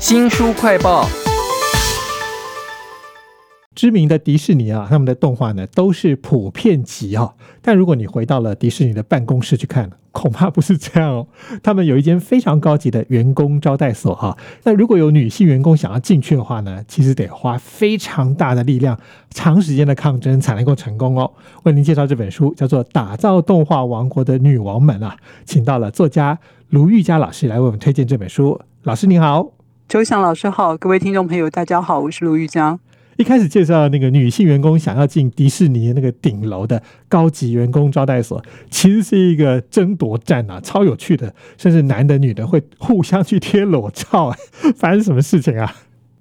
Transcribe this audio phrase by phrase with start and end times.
[0.00, 1.06] 新书快报。
[3.74, 7.34] 知名的迪士尼啊，他们的动画呢都是普遍级啊。
[7.60, 11.28] 但如果你回到了迪士尼的办公室去看，恐怕不是这样哦。
[11.62, 14.36] 他们有一间非常高级的员工招待所哈。
[14.64, 18.98] 那如果有女性员工想要进去的话呢，其实得花非常大的力量、
[19.28, 21.30] 长时间的抗争才能够成功哦。
[21.64, 25.14] 为您介绍这本书，叫做《打造动画王国的女王们》啊，
[25.44, 26.38] 请到了作家
[26.70, 28.58] 卢玉佳老师来为我们推荐这本书。
[28.84, 29.52] 老师您好，
[29.90, 32.78] 周翔老师好，各位听众朋友大家好，我是卢玉江。
[33.16, 44.32] 一开始介绍那个女性员工想要进迪士尼那个顶楼的高级员工招待所，其实是一个争夺战啊，超有趣的，甚至男的女的会互相去贴裸照，
[44.78, 45.74] 发生什么事情啊？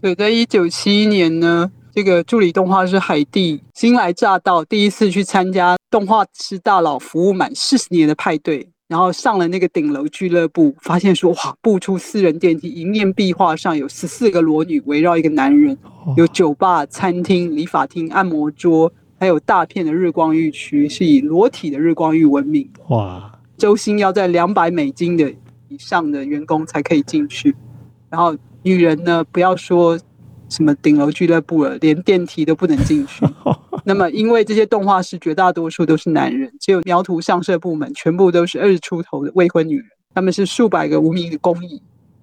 [0.00, 8.68] 对，在一九七一年呢，这个助理动画师海蒂新来乍到，第一次去参加动画师大佬服务满四十年的派对。
[8.88, 15.76] 然后上了那个顶楼俱乐部，发现说哇，步出私人电梯，迎面壁画上有十四个裸女围绕一个男人，
[16.16, 22.68] 有酒吧、餐厅、理发厅、按摩桌，还有大片的日光浴区，是以裸体的日光浴闻名。
[22.88, 23.32] 哇！
[23.56, 25.30] 周薪要在两百美金的
[25.68, 27.54] 以上的员工才可以进去，
[28.10, 29.98] 然后女人呢，不要说。
[30.48, 33.26] 什么顶楼俱乐部了，连电梯都不能进去。
[33.88, 39.86] 那么，因为这些动画师绝大多数都是男人，只有描图上色部门全部都是二十出头的未婚女人。
[40.12, 41.80] 他们是数百个无名的工蚁，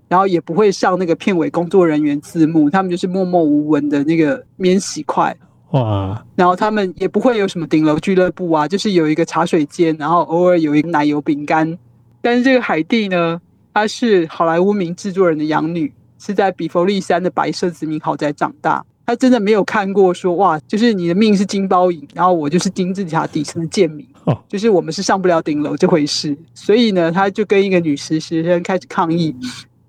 [0.09, 5.33] 然后也不会上那个片尾工作人员字幕，他们就是默默无闻的那个免洗块。
[5.71, 6.21] 哇！
[6.35, 11.79] 然后他们也不会有什么顶楼俱乐部啊，就是有一个茶水间，然后偶尔有一个奶油饼干。
[12.21, 13.39] 但是这个海蒂呢，
[13.73, 15.93] 她是好莱坞名制作人的养女。
[16.19, 24.07] 是在比佛利山的白色殖民豪宅长大，他真的没有看过说哇，就是你的命是金包银，然后我就是金字塔底层的贱民，
[24.47, 26.37] 就是我们是上不了顶楼这回事。
[26.53, 29.35] 所以呢，他就跟一个女实习生开始抗议，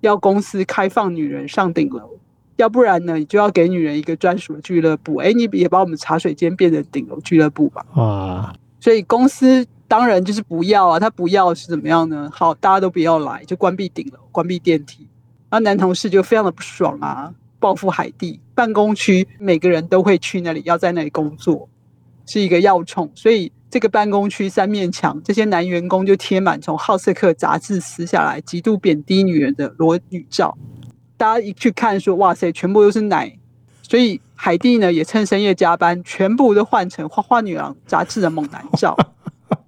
[0.01, 2.09] 要公司开放女人上顶楼，
[2.57, 5.15] 要不然呢，你就要给女人一个专属的俱乐部。
[5.17, 7.85] 哎，你也把我们茶水间变成顶楼俱乐部吧。
[7.93, 12.29] 啊，所以公司当然就是不要啊，他不要是怎么样呢？
[12.33, 15.07] 好，大家都不要来，就关闭顶楼，关闭电梯。
[15.49, 17.31] 然后男同事就非常的不爽啊，
[17.65, 21.67] 报复海蒂办公区，每个人都会去那里，要在那里工作，
[22.27, 30.55] 是一个要冲，所以这个办公区三面墙，这些男员工就贴满从好色客杂志撕下来极度贬低女人的裸女照，
[31.17, 33.35] 大家一去看说哇塞，全部都是奶，
[33.81, 38.95] 所以海蒂呢也趁深夜加班，全部都换成花花女郎杂志的猛男照。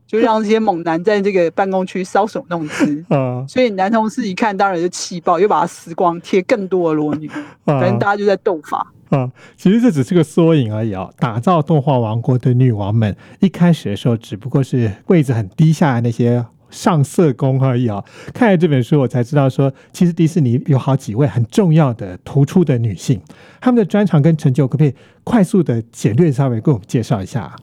[0.07, 7.29] 就让这些猛男在这个办公区搔首弄姿，嗯，所以男同事一看，当然就气爆，又把它撕光，贴更多的裸女，
[7.65, 8.93] 反正大家就在斗法。
[9.09, 11.09] 啊，其实这只是个缩影而已啊！
[11.17, 18.03] 打造动画王国的女王们，一开始的时候只不过是位置很低下的那些上色工而已啊。
[18.33, 23.21] 看了这本书，我才知道说，其实迪士尼有好几位很重要的、突出的女性，
[23.61, 24.93] 她们的专长跟成就，可不可以
[25.23, 27.55] 快速的简略稍微给我们介绍一下？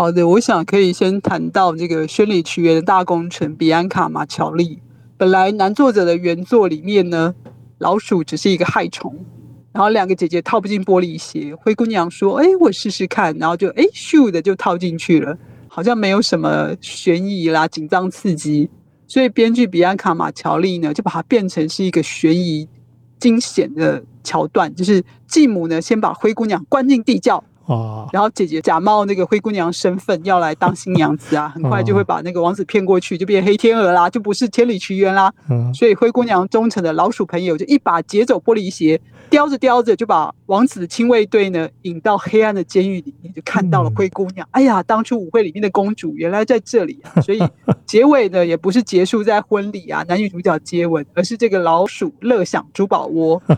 [0.00, 4.78] 好的，我想可以先谈到这个宣礼奇缘的大功臣比安卡马乔利。
[5.16, 7.34] 本来男作者的原作里面呢，
[7.78, 9.12] 老鼠只是一个害虫，
[9.72, 18.70] 然后两个姐姐套不进玻璃鞋，灰姑娘说：“哎，我试试看。”然后就哎咻的就套进去了，好像没有什么悬疑啦、紧张刺激。
[19.08, 22.68] 所以编剧比安卡马乔利呢，就把它变成是一个悬疑
[23.18, 27.42] 惊险的桥段，就是继母呢先把灰姑娘关进地窖。
[27.68, 35.30] 哦，然后姐姐假冒那个灰姑娘身份要来当新娘子啊， 很快就会把那个王子骗过去，就变黑天鹅啦，就不是千里奇缘啦。
[35.50, 38.98] 嗯，所以灰姑娘忠诚的老鼠朋友就一把劫走玻璃鞋，
[39.30, 44.46] 叼着叼着就把王子的亲卫队呢引到黑暗的监狱里面，就看到了灰姑娘。
[44.52, 47.20] 哎呀，当初舞会里面的公主原来在这里啊！
[47.22, 47.42] 所以
[47.86, 53.40] 结尾呢也不是结束在婚礼啊，男女主角接吻，而是这个老鼠乐享珠宝窝。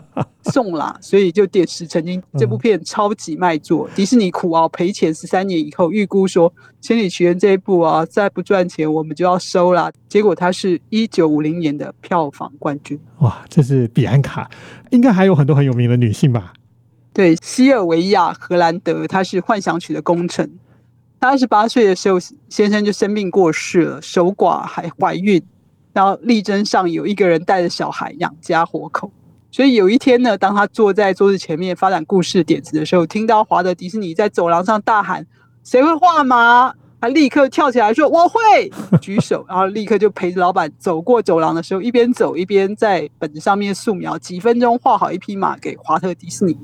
[0.45, 6.49] 送啦，所以就点石曾经这部片超级卖座， 迪士尼苦熬赔钱十三年以后，预估说
[6.81, 9.91] 《千里奇缘》这一部啊，再不赚钱我们就要收了。
[10.09, 12.99] 结果它是一九五零年的票房冠军。
[13.19, 14.49] 哇，这是比安卡，
[14.89, 16.53] 应该还有很多很很有名的女性吧？
[17.13, 20.51] 对，西尔维亚·荷兰德，她是幻想曲的功臣。
[21.19, 22.17] 她二十八岁的时候，
[22.49, 25.39] 先生就生病过世了，守寡还怀孕，
[25.93, 29.11] 然后力争上有一个人带着小孩养家活口。
[29.51, 35.27] 所以有一天呢，当她坐在桌子前面发展故事点子的时候，听到华德迪士尼在走廊上大喊
[35.63, 38.39] ：“谁会画马？”他立刻跳起来说：“我会！”
[39.01, 46.55] 举手，然后立刻就陪着老板走过走廊的时候，一边走一边在本子上面素描，几分钟画好一匹马给华特迪士尼。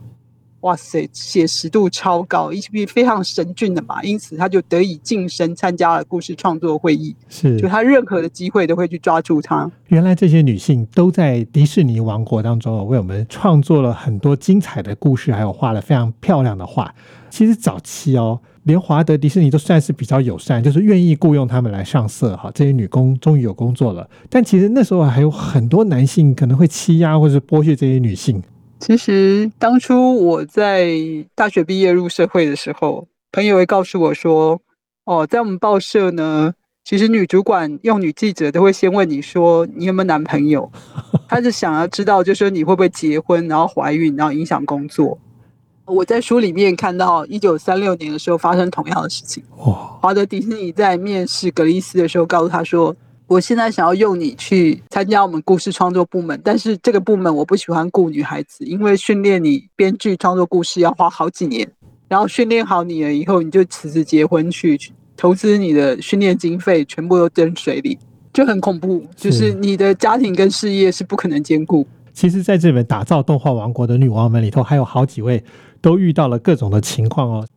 [0.61, 7.15] 哇塞，写实度超高，一匹非常神俊的马，因此他就得以晋升，参加了故事创作会议。
[7.29, 9.69] 是，就他任何的机会都会去抓住他。
[9.87, 16.93] 原来这些女性都在迪士尼王国当中为我们创作了很多精彩的故事，还有画了非常漂亮的画。
[17.29, 22.51] 其实早期哦，连华德迪士尼都算是比较友善，就是愿意雇佣他们来上色哈。
[22.53, 28.43] 这些女工终于有工作了，但其实那时候还有很多男性可能会欺压或者剥削这些女性。
[28.79, 30.91] 其实当初我在
[31.33, 34.59] 大学毕业入社会的时候，朋友会告诉我说
[35.05, 36.53] ：“哦，在我们报社呢，
[36.83, 40.69] 其实女主管用女记者都会先问你说你有没有男朋友，
[41.29, 45.17] 他是想要知道，就是说你会不会结婚，然后怀孕，然后影响工作。”
[45.87, 49.43] 我在书里面看到，一九三六年的时候发生同样的事情。
[49.57, 49.97] 哇！
[50.01, 52.95] 华德迪士尼在面试格里斯的时候，告诉他说。
[53.29, 61.69] 我现在想要用你去参加我们故事创作部门，但是这个部门我不喜欢雇女孩子，因为训练你编剧创作故事要花好几年，
[62.07, 64.79] 然后训练好你了以后，你就辞职结婚去，
[65.17, 67.99] 投资你的训练经费全部都扔水里，
[68.31, 69.05] 就很恐怖。
[69.13, 71.85] 就是你的家庭跟事业是不可能兼顾。
[72.13, 75.43] 其实，在这本打造动画王国的女王们里头，还有好几位
[75.81, 77.47] 都遇到了各种的情况哦。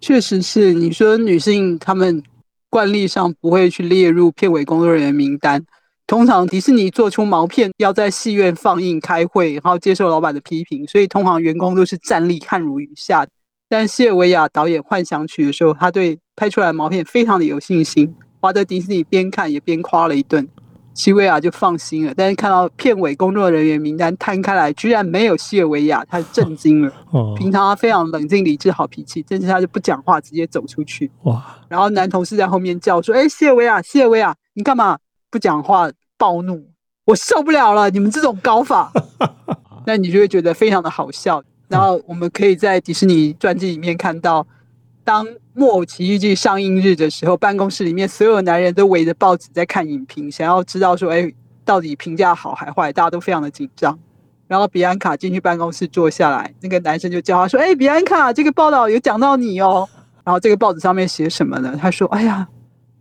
[0.00, 2.22] 确实是，你说女性她们。
[2.70, 5.64] 惯例上不会去列入片尾工作人员名单。
[6.06, 13.26] 通常迪士尼做出毛片要在戏院放映、开会，然后接受老板的批评，所以通常员工都是站立汗如雨下。
[13.70, 18.14] 但谢尔维亚导演《幻想曲》的时候，他对拍出来的毛片非常的有信心。
[18.38, 20.46] 华德迪士尼边看也边夸了一顿。
[20.98, 26.92] 西维亚就放心了，但是看到片尾工作人员名单摊开来，居然没有西尔维亚，他震惊了。
[27.12, 31.08] 哦，平常他非常冷静理智、好脾气，但是他就不讲话，直接走出去。
[31.22, 31.56] 哇！
[31.68, 34.98] 然后男同事在后面叫说：“哎，西尔维亚，西尔维亚，你干嘛
[35.30, 36.68] 不讲话？”暴怒，
[37.04, 37.88] 我受不了了！
[37.90, 38.92] 你们这种搞法，
[39.86, 41.40] 那你就会觉得非常的好笑。
[41.68, 44.44] 然后我们可以在迪士尼传记里面看到。
[45.08, 45.24] 当
[45.54, 51.32] 《木偶奇遇记》上映日的时候，办公室里面所有男人都围着报纸在看影评，想要知道说，哎，
[51.64, 52.92] 到底评价好还坏？
[52.92, 53.98] 大家都非常的紧张。
[54.46, 59.88] 然后比安卡进去办公室坐下来，那个男生就叫他说：“哎，比安卡，这个报道有讲到你哦。”
[60.24, 61.74] 然后这个报纸上面写什么呢？
[61.80, 62.46] 他说：“哎呀，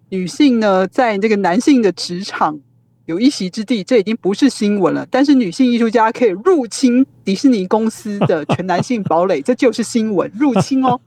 [0.07, 2.57] 女性呢，在这个男性的职场
[3.05, 5.05] 有一席之地，这已经不是新闻了。
[5.11, 10.97] 但是女性艺术家可以入侵迪士尼公司的全男性堡垒，这就是新闻入侵哦。”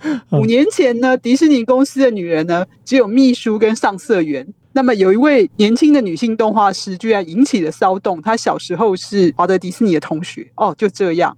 [0.30, 4.46] 五年前呢，迪士尼公司的女人呢，只有秘书跟上色员。
[4.72, 8.20] 那么有一位年轻的女性动画师，居然引起了骚动。
[8.20, 10.46] 她小时候是华德迪士尼的同学。
[10.56, 11.36] 哦，就这样。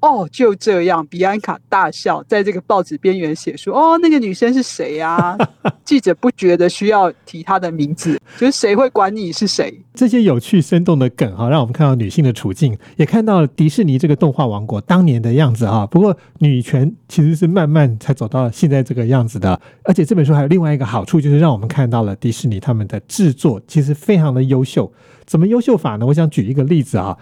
[0.00, 5.36] 哦，就这样，比安卡大笑，在这个报纸边缘写说：“哦，那个女生是谁呀？”
[5.84, 9.72] 记者不觉得需要提她的名字，就是谁会管你是谁？
[9.94, 15.86] 这些有趣生动的梗哈，让我们看到女性的处境，也看到了迪士尼这个动画王国当年的样子哈。
[15.86, 19.58] 不过，女权其实是慢慢才走到现在这个样子的。
[19.84, 24.92] 而且这本书还有另外一个好处，就是让我们看到了迪士尼他们的制作其实非常的优秀。
[25.24, 26.06] 怎么优秀法呢？
[26.06, 27.16] 我想举一个例子啊。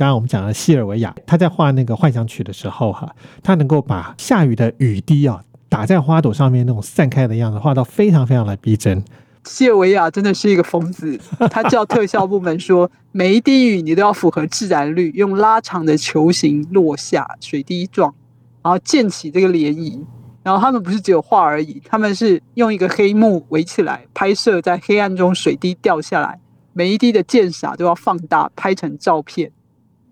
[0.00, 9.04] 刚刚我们讲的西尔维亚，他在画那个幻想曲的时候，哈，他能够把下雨的雨滴啊打在花朵上面那种散开的样子，画到非常非常的逼真。
[9.44, 11.20] 西尔维亚真的是一个疯子，
[11.52, 18.14] 他叫特效部门说，每一滴雨你都要符合自然率，用拉长的球形落下，水滴状，
[18.62, 20.02] 然后溅起这个涟漪。
[20.42, 26.40] 然后他们不是只有画而已，他们是用一个黑幕围起来拍摄，在黑暗中水滴掉下来，
[26.72, 29.52] 每一滴的溅洒都要放大拍成照片。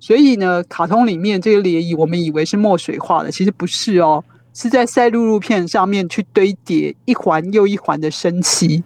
[0.00, 4.22] 所以呢，卡通里面这个涟漪，我们以为是墨水画的，其实不是哦，
[4.54, 8.82] 是在赛璐璐片上面去堆叠一环又一环的生漆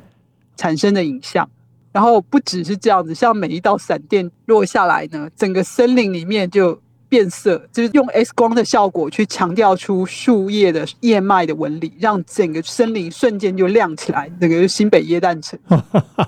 [0.57, 1.49] 产生的影像。
[1.93, 14.33] 然后不只是这样子，像每一道闪电落下来呢，整个森林里面就变色，就是用 X 光的效果去强调出树叶的叶脉的纹理，让整个森林瞬间就亮起来。
[14.41, 15.59] 那个新北耶诞城，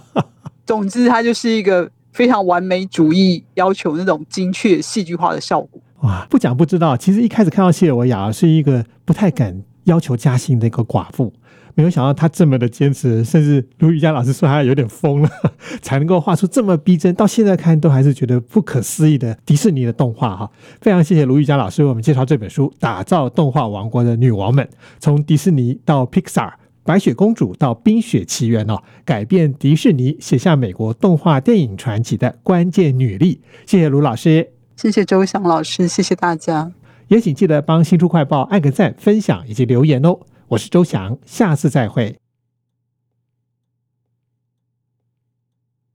[0.67, 1.91] 总之它就是一个。
[2.15, 5.83] 非常完美主义，要求那种精确戏剧化的效果。
[6.03, 11.33] 哇，不讲不知道，其实一开始看到谢尔维亚是一个不太敢要求加薪的一个寡妇，
[11.75, 15.31] 没有想到她这么的坚持，甚至卢瑜伽老师说她有点疯了，
[15.83, 20.51] 才能够画出这么逼真，到现在看都还是觉得不可思议的迪士尼的动画哈。
[20.81, 24.69] 非常谢谢卢瑜伽老师为我们介绍这本书，打造动画王国的女王们，
[25.01, 26.53] 从迪士尼到 Pixar。
[26.85, 33.41] 白雪公主到冰雪奇缘哦，改变迪士尼，写下美国动画电影传奇的关键女力。
[33.67, 36.71] 谢谢卢老师，谢谢周翔老师，谢谢大家。
[37.09, 40.19] 也请记得帮新出快报按个赞、分享以及留言哦。
[40.49, 42.15] 我是周翔，下次再会。